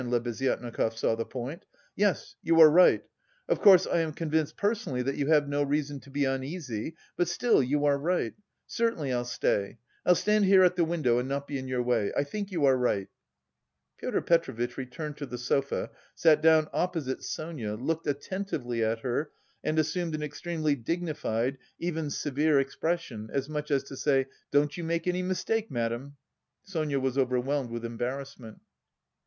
[0.09, 1.67] Lebeziatnikov saw the point.
[1.95, 3.03] "Yes, you are right....
[3.47, 7.27] Of course, I am convinced personally that you have no reason to be uneasy, but...
[7.27, 8.33] still, you are right.
[8.65, 9.77] Certainly I'll stay.
[10.03, 12.11] I'll stand here at the window and not be in your way...
[12.17, 13.09] I think you are right..."
[13.99, 19.29] Pyotr Petrovitch returned to the sofa, sat down opposite Sonia, looked attentively at her
[19.63, 24.83] and assumed an extremely dignified, even severe expression, as much as to say, "don't you
[24.83, 26.17] make any mistake, madam."
[26.63, 28.61] Sonia was overwhelmed with embarrassment.